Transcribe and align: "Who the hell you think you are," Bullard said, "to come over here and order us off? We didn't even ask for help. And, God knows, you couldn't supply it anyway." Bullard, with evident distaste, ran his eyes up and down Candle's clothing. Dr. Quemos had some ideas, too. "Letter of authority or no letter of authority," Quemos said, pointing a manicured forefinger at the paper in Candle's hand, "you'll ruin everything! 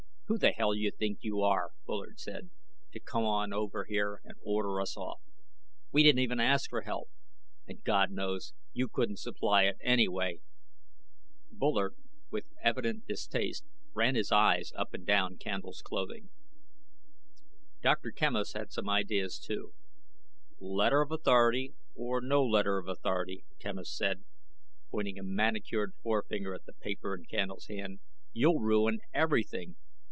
"Who 0.27 0.37
the 0.37 0.51
hell 0.53 0.73
you 0.73 0.91
think 0.91 1.17
you 1.23 1.41
are," 1.41 1.71
Bullard 1.85 2.17
said, 2.17 2.51
"to 2.93 3.01
come 3.01 3.25
over 3.25 3.83
here 3.83 4.21
and 4.23 4.37
order 4.41 4.79
us 4.79 4.95
off? 4.95 5.19
We 5.91 6.03
didn't 6.03 6.19
even 6.21 6.39
ask 6.39 6.69
for 6.69 6.83
help. 6.83 7.09
And, 7.67 7.83
God 7.83 8.11
knows, 8.11 8.53
you 8.71 8.87
couldn't 8.87 9.19
supply 9.19 9.63
it 9.63 9.75
anyway." 9.81 10.39
Bullard, 11.51 11.97
with 12.29 12.45
evident 12.63 13.07
distaste, 13.07 13.65
ran 13.93 14.15
his 14.15 14.31
eyes 14.31 14.71
up 14.73 14.93
and 14.93 15.05
down 15.05 15.35
Candle's 15.37 15.81
clothing. 15.81 16.29
Dr. 17.81 18.13
Quemos 18.13 18.53
had 18.53 18.71
some 18.71 18.87
ideas, 18.87 19.37
too. 19.37 19.73
"Letter 20.61 21.01
of 21.01 21.11
authority 21.11 21.73
or 21.93 22.21
no 22.21 22.41
letter 22.45 22.77
of 22.77 22.87
authority," 22.87 23.43
Quemos 23.61 23.93
said, 23.93 24.23
pointing 24.91 25.19
a 25.19 25.23
manicured 25.23 25.93
forefinger 26.01 26.53
at 26.55 26.63
the 26.63 26.71
paper 26.73 27.13
in 27.13 27.25
Candle's 27.25 27.67
hand, 27.67 27.99
"you'll 28.31 28.61
ruin 28.61 28.99
everything! 29.13 29.75